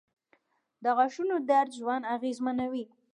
[0.83, 2.85] •د غاښونو درد ژوند اغېزمنوي.